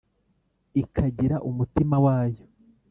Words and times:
ikagira 0.81 1.35
umutima 1.49 1.95
wayo, 2.05 2.43